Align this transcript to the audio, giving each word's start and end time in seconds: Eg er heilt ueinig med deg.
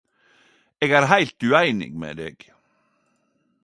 Eg 0.83 0.89
er 0.97 1.05
heilt 1.11 1.39
ueinig 1.47 1.93
med 2.01 2.13
deg. 2.21 2.37